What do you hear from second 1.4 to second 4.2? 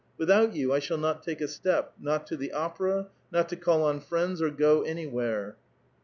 a step; not to the opera, not to oall on